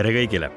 [0.00, 0.48] tere kõigile!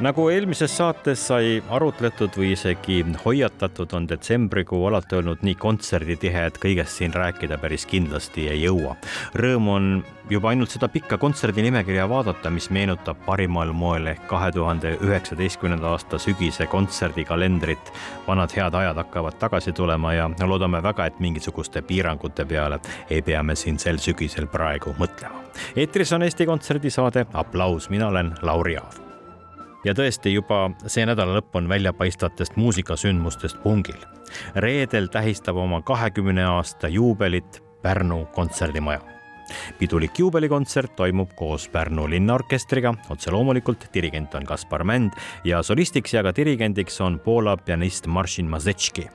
[0.00, 6.60] Nagu eelmises saates sai arutletud või isegi hoiatatud, on detsembrikuu alati olnud nii kontserditihe, et
[6.62, 8.94] kõigest siin rääkida päris kindlasti ei jõua.
[9.36, 9.90] Rõõm on
[10.30, 16.18] juba ainult seda pikka kontserdinimekirja vaadata, mis meenutab parimal moel ehk kahe tuhande üheksateistkümnenda aasta
[16.18, 17.92] sügise kontserdikalendrit.
[18.26, 23.42] vanad head ajad hakkavad tagasi tulema ja loodame väga, et mingisuguste piirangute peale ei pea
[23.42, 25.44] me siin sel sügisel praegu mõtlema.
[25.76, 29.09] eetris on Eesti Kontserdi saade Applaus, mina olen Lauri Aav
[29.84, 34.00] ja tõesti juba see nädala lõpp on väljapaistvatest muusikasündmustest pungil.
[34.54, 39.00] reedel tähistab oma kahekümne aasta juubelit Pärnu kontserdimaja.
[39.78, 46.22] Pidulik juubelikontsert toimub koos Pärnu linnaorkestriga, otse loomulikult dirigent on Kaspar Mänd ja solistiks ja
[46.22, 49.08] ka dirigendiks on Poola pianist Marcin Mazetški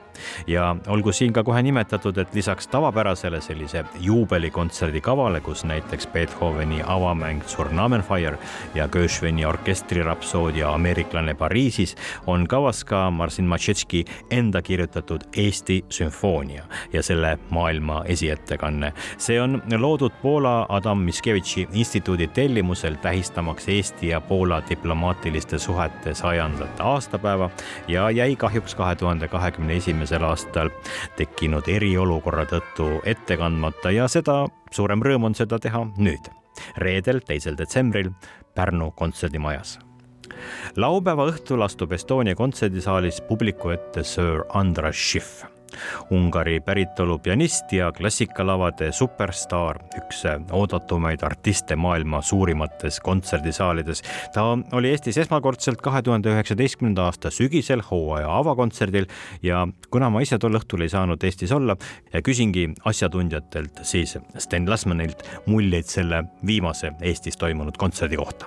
[0.47, 6.81] ja olgu siin ka kohe nimetatud, et lisaks tavapärasele sellise juubelikontserdi kavale, kus näiteks Beethoveni
[6.85, 8.37] avamäng Zurnamenfire
[8.75, 11.95] ja Gershwini orkestrirapsoodia Ameeriklane Pariisis
[12.27, 16.63] on kavas ka Marcin Machetski enda kirjutatud Eesti sümfoonia
[16.93, 18.93] ja selle maailma esiettekanne.
[19.17, 26.79] see on loodud Poola Adam Miskevitši instituudi tellimusel tähistamaks Eesti ja Poola diplomaatiliste suhete sajandat
[26.79, 27.49] aastapäeva
[27.87, 30.69] ja jäi kahjuks kahe tuhande kahekümne esimesel esimesel aastal
[31.17, 36.29] tekkinud eriolukorra tõttu ette kandmata ja seda suurem rõõm on seda teha nüüd,
[36.77, 38.11] reedel, teisel detsembril
[38.55, 39.79] Pärnu kontserdimajas.
[40.77, 45.43] Laupäeva õhtul astub Estonia kontserdisaalis publiku ette Sir Andras Schiff
[46.11, 54.03] Ungari päritolu pianist ja klassikalavade superstaar, üks oodatumaid artiste maailma suurimates kontserdisaalides.
[54.33, 59.05] ta oli Eestis esmakordselt kahe tuhande üheksateistkümnenda aasta sügisel hooaja avakontserdil
[59.43, 61.77] ja kuna ma ise tol õhtul ei saanud Eestis olla,
[62.23, 68.45] küsingi asjatundjatelt siis Sten Lasmanilt muljeid selle viimase Eestis toimunud kontserdi kohta.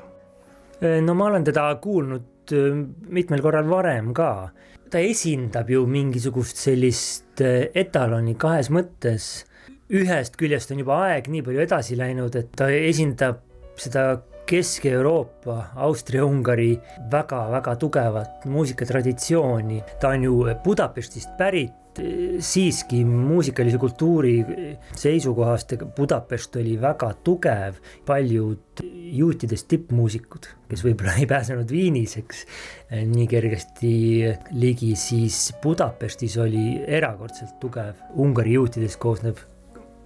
[1.03, 2.75] no ma olen teda kuulnud äh,
[3.09, 4.51] mitmel korral varem ka
[4.91, 9.45] ta esindab ju mingisugust sellist eh, etaloni kahes mõttes.
[9.89, 13.41] ühest küljest on juba aeg nii palju edasi läinud, et ta esindab
[13.81, 16.71] seda Kesk-Euroopa, Austria-Ungari
[17.13, 19.83] väga-väga tugevat muusikatraditsiooni.
[20.01, 21.73] ta on ju Budapestist pärit
[22.41, 24.35] siiski muusikalise kultuuri
[24.97, 28.83] seisukohast Budapest oli väga tugev, paljud
[29.19, 32.45] juutidest tippmuusikud, kes võib-olla ei pääsenud Viinis, eks,
[33.13, 33.93] nii kergesti
[34.59, 39.45] ligi, siis Budapestis oli erakordselt tugev Ungari juutidest koosnev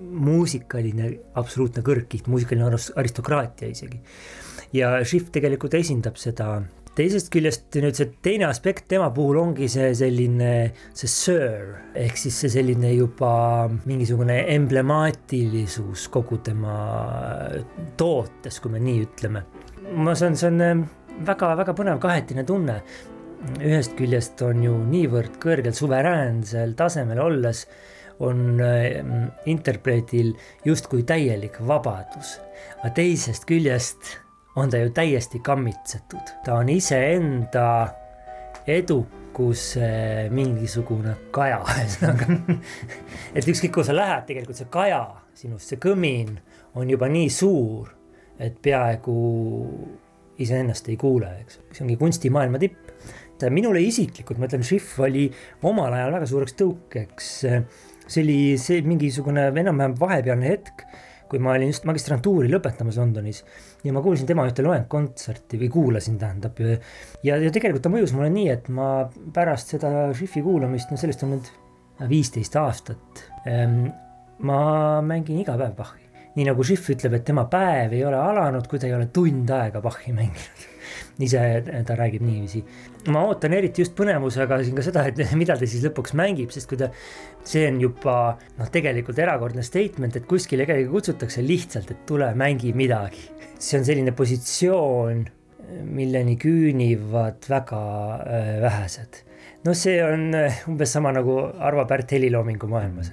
[0.02, 4.00] muusikaline absoluutne kõrgkiht, muusikaline aristokraatia isegi.
[4.72, 6.62] ja Schiff tegelikult esindab seda
[6.98, 12.41] teisest küljest nüüd see teine aspekt tema puhul ongi see selline, see sir ehk siis
[12.44, 13.32] see selline juba
[13.88, 16.76] mingisugune emblemaatilisus kogu tema
[18.00, 19.44] tootes, kui me nii ütleme.
[19.97, 20.84] ma saan, see on
[21.26, 22.82] väga-väga põnev kahetine tunne.
[23.58, 27.66] ühest küljest on ju niivõrd kõrgel suveräänsel tasemel olles
[28.22, 28.60] on
[29.50, 32.36] interpreedil justkui täielik vabadus,
[32.82, 34.12] aga teisest küljest
[34.56, 37.66] on ta ju täiesti kammitsetud, ta on iseenda
[38.66, 39.88] edukuse
[40.30, 42.36] mingisugune kaja, ühesõnaga.
[43.36, 45.02] et ükskõik kuhu sa lähed, tegelikult see kaja
[45.38, 46.36] sinust, see kõmin
[46.78, 47.90] on juba nii suur,
[48.42, 49.16] et peaaegu
[50.42, 51.60] iseennast ei kuule, eks.
[51.72, 52.90] see ongi kunstimaailma tipp.
[53.50, 55.26] minule isiklikult, ma ütlen, Schiff oli
[55.66, 57.30] omal ajal väga suureks tõukeks.
[58.06, 60.84] see oli see mingisugune enam-vähem vahepealne hetk
[61.32, 63.41] kui ma olin just magistrantuuri lõpetamas Londonis
[63.87, 66.61] ja ma kuulsin tema ühte loengkontserti või kuulasin, tähendab.
[67.25, 68.88] ja, ja tegelikult ta mõjus mulle nii, et ma
[69.32, 71.49] pärast seda Schiffi kuulamist, no sellest on nüüd
[72.11, 73.25] viisteist aastat.
[73.49, 73.87] Ehm,
[74.44, 74.61] ma
[75.06, 76.05] mängin iga päev Bachi,
[76.37, 79.56] nii nagu Schiff ütleb, et tema päev ei ole alanud, kui ta ei ole tund
[79.56, 80.71] aega Bachi mänginud
[81.20, 81.41] ise
[81.87, 82.62] ta räägib niiviisi.
[83.12, 86.69] ma ootan eriti just põnevusega siin ka seda, et mida ta siis lõpuks mängib, sest
[86.70, 86.88] kui ta,
[87.44, 88.17] see on juba
[88.59, 93.29] noh, tegelikult erakordne statement, et kuskile kedagi kutsutakse lihtsalt, et tule mängi midagi.
[93.59, 95.26] see on selline positsioon,
[95.87, 97.82] milleni küünivad väga
[98.23, 99.23] äh, vähesed.
[99.65, 103.12] no see on äh, umbes sama nagu Arvo Pärt heliloomingu maailmas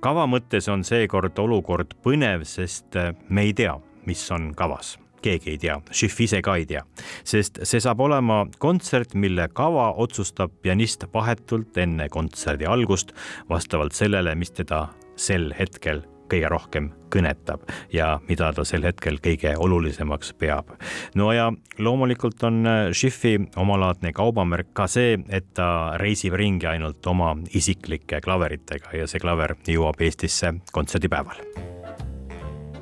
[0.00, 3.74] kava mõttes on seekord olukord põnev, sest äh, me ei tea
[4.06, 6.82] mis on kavas keegi ei tea, Schiff ise ka ei tea,
[7.26, 13.14] sest see saab olema kontsert, mille kava otsustab pianist vahetult enne kontserdi algust,
[13.50, 14.86] vastavalt sellele, mis teda
[15.16, 17.62] sel hetkel kõige rohkem kõnetab
[17.94, 20.72] ja mida ta sel hetkel kõige olulisemaks peab.
[21.14, 27.36] no ja loomulikult on Schiffi omalaadne kaubamärk ka see, et ta reisib ringi ainult oma
[27.54, 31.46] isiklike klaveritega ja see klaver jõuab Eestisse kontserdipäeval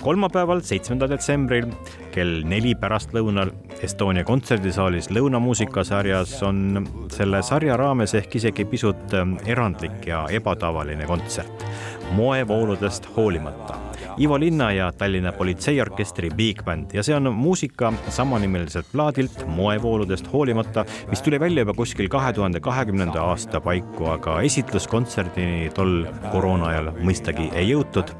[0.04, 1.70] kolmapäeval, seitsmendal detsembril
[2.14, 3.50] kell neli pärastlõunal.
[3.84, 9.16] Estonia kontserdisaalis lõunamuusikasarjas on selle sarja raames ehk isegi pisut
[9.46, 11.66] erandlik ja ebatavaline kontsert.
[12.14, 13.83] Moevooludest hoolimata
[14.18, 16.90] Ivo Linna ja Tallinna Politseiorkestri Big Band.
[16.94, 22.60] Ja see on muusika samanimeliselt plaadilt Moevooludest hoolimata, mis tuli välja juba kuskil kahe tuhande
[22.60, 28.14] kahekümnenda aasta paiku, aga esitluskontserdini tol koroona ajal mõistagi ei jõutud.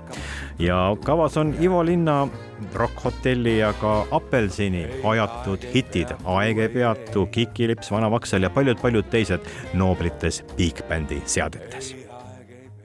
[0.59, 2.29] ja kavas on Ivo Linna
[2.75, 6.15] Rock Hotelli ja ka Apelsini ajatud hitid.
[6.25, 12.04] Aeg ei peatu, Kikilips, Vana Vaksel ja paljud-paljud teised nooblites Big Bandi seadetes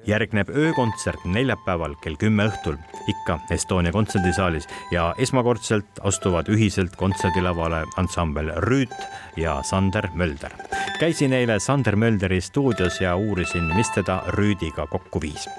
[0.09, 2.77] järgneb öökontsert neljapäeval kell kümme õhtul
[3.11, 8.95] ikka Estonia kontserdisaalis ja esmakordselt astuvad ühiselt kontserdilavale ansambel Rüüt
[9.37, 10.53] ja Sander Mölder.
[10.99, 15.49] käisin eile Sander Mölderi stuudios ja uurisin, mis teda Rüüdiga kokku viis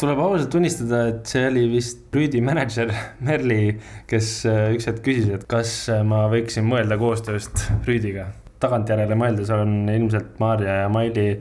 [0.00, 2.90] tuleb ausalt tunnistada, et see oli vist Rüüdi mänedžer
[3.24, 3.76] Merli,
[4.10, 8.32] kes äh, üks hetk küsis, et kas äh, ma võiksin mõelda koostööst Rüüdiga.
[8.64, 11.38] tagantjärele mõeldes on ilmselt Maarja ja Maili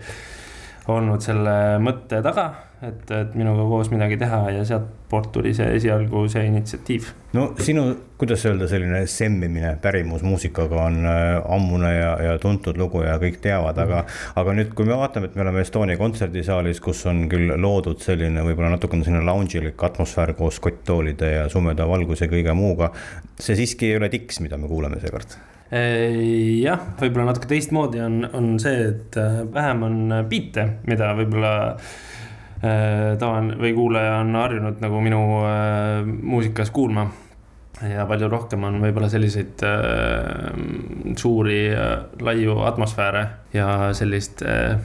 [0.92, 1.54] olnud selle
[1.84, 2.46] mõtte taga,
[2.84, 7.08] et, et minuga koos midagi teha ja sealtpoolt tuli see esialgu see initsiatiiv.
[7.38, 7.86] no sinu,
[8.20, 13.80] kuidas öelda, selline semmimine pärimusmuusikaga on äh, ammune ja, ja tuntud lugu ja kõik teavad,
[13.86, 14.04] aga,
[14.40, 18.44] aga nüüd, kui me vaatame, et me oleme Estonia kontserdisaalis, kus on küll loodud selline
[18.44, 22.92] võib-olla natukene selline lounge'ilik atmosfäär koos kotttoolide ja sumeda valguse ja kõige muuga.
[23.40, 25.40] see siiski ei ole tiks, mida me kuuleme seekord
[25.74, 33.14] jah, võib-olla natuke teistmoodi on, on see, et äh, vähem on biite, mida võib-olla äh,
[33.20, 37.08] tavan või kuulaja on harjunud nagu minu äh, muusikas kuulma.
[37.90, 40.54] ja palju rohkem on võib-olla selliseid äh,
[41.18, 44.78] suuri äh, laiu atmosfääre ja sellist äh,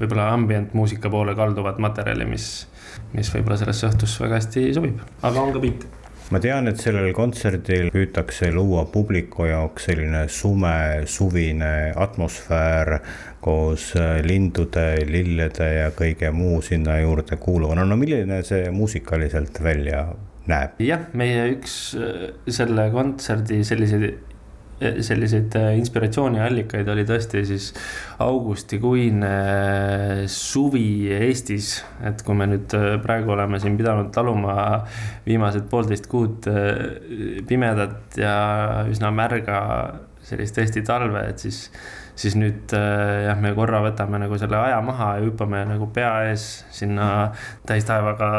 [0.00, 2.66] võib-olla ambient muusika poole kalduvat materjali, mis,
[3.12, 7.12] mis võib-olla sellesse õhtusse väga hästi sobib, aga on ka biite ma tean, et sellel
[7.14, 12.96] kontserdil püütakse luua publiku jaoks selline sume, suvine atmosfäär
[13.44, 17.76] koos äh, lindude, lillede ja kõige muu sinna juurde kuuluva.
[17.78, 20.06] no, no milline see muusikaliselt välja
[20.50, 20.80] näeb?
[20.82, 24.35] jah, meie üks äh, selle kontserdi selliseid
[24.80, 27.70] selliseid äh, inspiratsiooniallikaid oli tõesti siis
[28.22, 31.78] augustikuine äh, suvi Eestis.
[32.04, 34.82] et kui me nüüd äh, praegu oleme siin pidanud taluma
[35.26, 36.48] viimased poolteist kuud
[37.48, 38.36] pimedat ja
[38.90, 39.62] üsna märga
[40.26, 41.66] sellist Eesti talve, et siis
[42.16, 46.12] siis nüüd äh, jah, me korra võtame nagu selle aja maha ja hüppame nagu pea
[46.30, 47.08] ees sinna
[47.68, 48.30] täistaevaga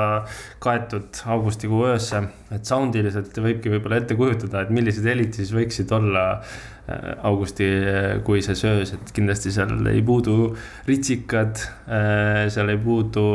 [0.64, 2.24] kaetud augustikuu öösse.
[2.52, 8.96] et soundiliselt võibki võib-olla ette kujutada, et millised helid siis võiksid olla äh, augustikuises öös,
[8.98, 10.56] et kindlasti seal ei puudu
[10.90, 13.28] ritsikad, äh, seal ei puudu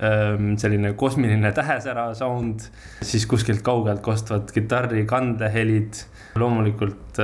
[0.00, 2.64] selline kosmiline tähesära sound,
[3.04, 5.98] siis kuskilt kaugelt kostvad kitarri kandehelid,
[6.40, 7.20] loomulikult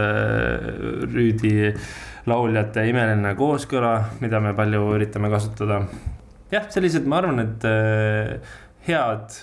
[1.15, 1.73] Rüüdi
[2.29, 5.81] lauljate imeline kooskõla, mida me palju üritame kasutada.
[6.53, 7.67] jah, sellised, ma arvan, et
[8.87, 9.39] head,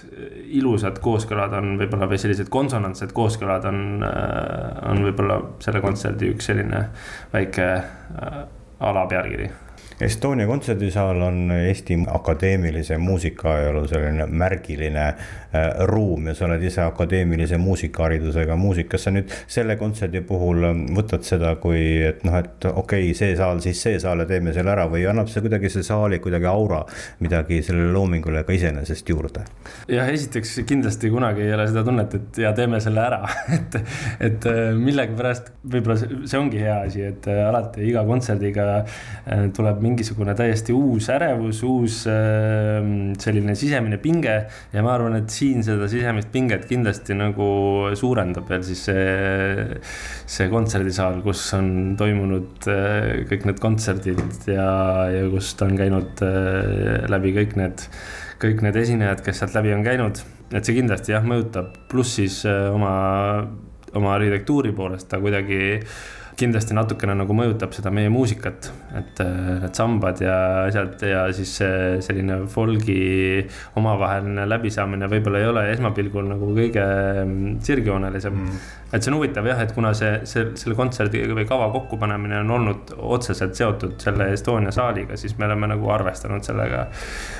[0.56, 6.86] ilusad kooskõlad on võib-olla või sellised konsonantsed kooskõlad on, on võib-olla selle kontserdi üks selline
[7.34, 7.68] väike
[8.84, 9.52] alapealkiri
[10.02, 17.58] Estonia kontserdisaal on Eesti akadeemilise muusikaajaloo selline märgiline äh, ruum ja sa oled ise akadeemilise
[17.58, 18.90] muusikaharidusega muusik.
[18.90, 23.14] kas sa nüüd selle kontserdi puhul ähm, võtad seda kui, et noh, et okei okay,,
[23.18, 26.20] see saal, siis see saal ja teeme selle ära või annab see kuidagi see saali
[26.24, 26.82] kuidagi aura
[27.24, 29.46] midagi sellele loomingule ka iseenesest juurde?
[29.88, 33.22] jah, esiteks kindlasti kunagi ei ole seda tunnet, et ja teeme selle ära
[33.60, 33.80] et,
[34.32, 38.70] et äh, millegipärast võib-olla see ongi hea asi, et äh, alati iga kontserdiga
[39.54, 44.36] tuleb mingisugune täiesti uus ärevus, uus ähm, selline sisemine pinge.
[44.74, 47.48] ja ma arvan, et siin seda sisemist pinget kindlasti nagu
[47.98, 49.80] suurendab veel siis see,
[50.30, 54.70] see kontserdisaal, kus on toimunud äh, kõik need kontserdid ja,
[55.14, 57.86] ja kust on käinud äh, läbi kõik need,
[58.44, 60.24] kõik need esinejad, kes sealt läbi on käinud.
[60.54, 62.96] et see kindlasti jah, mõjutab, pluss siis äh, oma,
[63.98, 65.80] oma arhitektuuri poolest ta kuidagi
[66.40, 70.38] kindlasti natukene nagu mõjutab seda meie muusikat, et need sambad ja
[70.68, 71.56] asjad ja siis
[72.06, 73.44] selline folgi
[73.80, 76.86] omavaheline läbisaamine võib-olla ei ole esmapilgul nagu kõige
[77.26, 78.40] mm, sirgjoonelisem.
[78.40, 78.64] Mm.
[78.94, 82.52] Et see on huvitav jah, et kuna see, see, selle kontserdi või kava kokkupanemine on
[82.60, 86.86] olnud otseselt seotud selle Estonia saaliga, siis me oleme nagu arvestanud sellega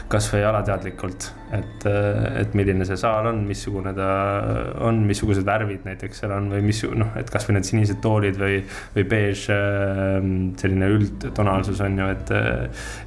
[0.10, 1.86] kasvõi alateadlikult, et,
[2.42, 4.10] et milline see saal on, missugune ta
[4.82, 8.64] on, missugused värvid näiteks seal on või mis noh, et kasvõi need sinised toolid või,
[8.96, 12.34] või beež ähm, selline üldtonaalsus on ju, et,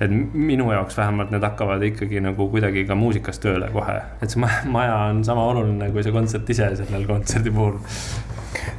[0.00, 4.42] et minu jaoks vähemalt need hakkavad ikkagi nagu kuidagi ka muusikas tööle kohe, et see
[4.73, 7.80] maja on sama oluline kui see kontsert ise sellel kontserdi puhul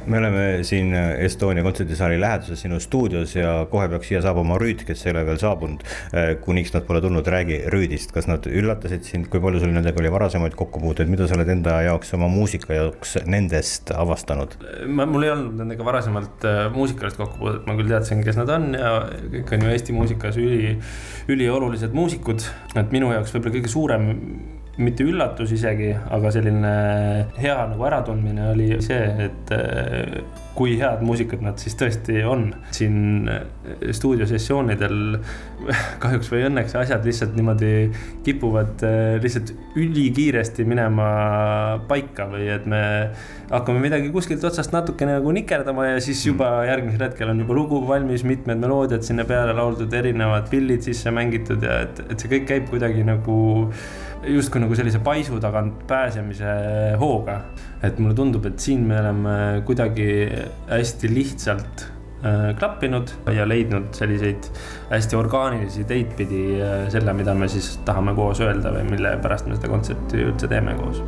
[0.06, 5.06] me oleme siin Estonia kontserdisaali läheduses sinu stuudios ja kohe peaks siia saabuma Rüüt, kes
[5.06, 5.84] ei ole veel saabunud.
[6.12, 10.00] Äh, kuniks nad pole tulnud, räägi Rüüdist, kas nad üllatasid sind, kui palju sul nendega
[10.02, 14.58] oli varasemaid kokkupuuteid, mida sa oled enda jaoks, oma muusika jaoks nendest avastanud?
[14.86, 18.70] ma, mul ei olnud nendega varasemalt äh, muusikalist kokkupuudet, ma küll teadsin, kes nad on
[18.78, 18.94] ja
[19.38, 20.76] kõik on ju Eesti muusikas üli,
[21.30, 22.46] üliolulised muusikud.
[22.78, 24.08] et minu jaoks võib-olla kõige suurem
[24.78, 26.74] mitte üllatus isegi, aga selline
[27.38, 30.20] hea nagu äratundmine oli see, et äh,
[30.58, 32.48] kui head muusikud nad siis tõesti on.
[32.74, 33.42] siin äh,
[33.94, 35.18] stuudiosessioonidel
[36.02, 37.72] kahjuks või õnneks asjad lihtsalt niimoodi
[38.26, 41.08] kipuvad äh, lihtsalt ülikiiresti minema
[41.90, 42.82] paika või et me
[43.50, 46.70] hakkame midagi kuskilt otsast natukene nagu nikerdama ja siis juba mm.
[46.70, 51.66] järgmisel hetkel on juba lugu valmis, mitmed meloodiad sinna peale lauldud, erinevad pillid sisse mängitud
[51.66, 53.38] ja et, et see kõik käib kuidagi nagu
[54.26, 56.54] justkui nagu sellise paisu tagant pääsemise
[57.00, 57.40] hooga.
[57.82, 60.08] et mulle tundub, et siin me oleme kuidagi
[60.66, 61.84] hästi lihtsalt
[62.26, 64.50] äh, klappinud ja leidnud selliseid
[64.90, 69.46] hästi orgaanilisi teid pidi äh, selle, mida me siis tahame koos öelda või mille pärast
[69.46, 71.02] me seda kontserti üldse teeme koos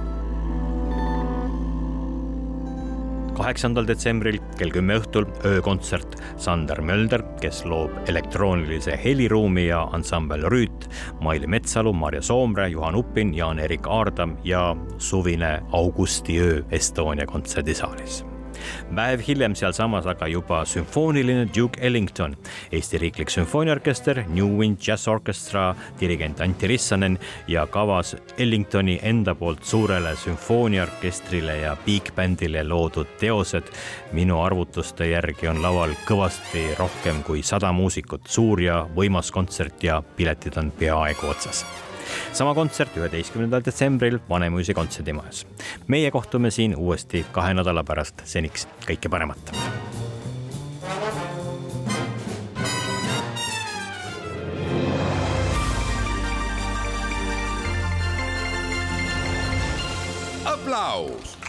[3.40, 10.88] kaheksandal detsembril kell kümme õhtul öökontsert Sander Mölder, kes loob elektroonilise heliruumi ja ansambel Rüüt,
[11.24, 18.24] Maili Metsalu, Marja Soomre, Juhan Uppin, Jaan-Erik Aardam ja suvine augustiöö Estonia kontserdisaalis
[18.94, 22.36] päev hiljem sealsamas aga juba sümfooniline Duke Ellington,
[22.72, 29.64] Eesti Riiklik Sümfooniaorkester, New Wind Jazz Orchestra dirigent Anti Rissanen ja kavas Ellingtoni enda poolt
[29.64, 33.72] suurele sümfooniaorkestrile ja big-bändile loodud teosed.
[34.12, 40.02] minu arvutuste järgi on laval kõvasti rohkem kui sada muusikut, suur ja võimas kontsert ja
[40.16, 41.64] piletid on peaaegu otsas
[42.32, 45.46] sama kontsert üheteistkümnendal detsembril Vanemuise kontserdimajas.
[45.86, 49.52] meie kohtume siin uuesti kahe nädala pärast, seniks kõike paremat.
[60.44, 61.39] aplaus